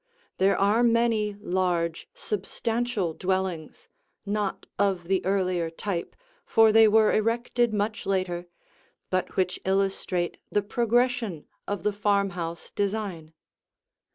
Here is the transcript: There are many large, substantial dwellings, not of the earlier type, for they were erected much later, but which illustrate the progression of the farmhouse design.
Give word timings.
There 0.39 0.57
are 0.57 0.81
many 0.81 1.35
large, 1.39 2.09
substantial 2.15 3.13
dwellings, 3.13 3.87
not 4.25 4.65
of 4.79 5.03
the 5.03 5.23
earlier 5.23 5.69
type, 5.69 6.15
for 6.43 6.71
they 6.71 6.87
were 6.87 7.13
erected 7.13 7.71
much 7.71 8.07
later, 8.07 8.47
but 9.11 9.35
which 9.35 9.59
illustrate 9.63 10.37
the 10.49 10.63
progression 10.63 11.45
of 11.67 11.83
the 11.83 11.93
farmhouse 11.93 12.71
design. 12.71 13.33